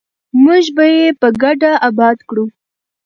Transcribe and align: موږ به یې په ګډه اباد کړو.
موږ 0.43 0.63
به 0.75 0.85
یې 0.95 1.05
په 1.21 1.27
ګډه 1.41 1.71
اباد 1.87 2.17
کړو. 2.29 2.45